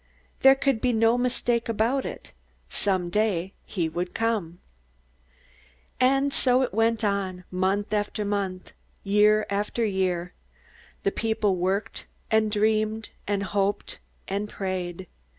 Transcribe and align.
There 0.39 0.55
could 0.55 0.81
be 0.81 0.93
no 0.93 1.15
mistake 1.15 1.69
about 1.69 2.07
it. 2.07 2.31
Someday 2.71 3.53
he 3.67 3.87
would 3.87 4.15
come! 4.15 4.57
And 5.99 6.33
so 6.33 6.63
it 6.63 6.73
went 6.73 7.03
on, 7.03 7.43
month 7.51 7.93
after 7.93 8.25
month, 8.25 8.71
year 9.03 9.45
after 9.51 9.85
year. 9.85 10.33
The 11.03 11.11
people 11.11 11.55
worked, 11.55 12.05
and 12.31 12.51
dreamed, 12.51 13.09
and 13.27 13.43
hoped, 13.43 13.99
and 14.27 14.49
prayed. 14.49 15.05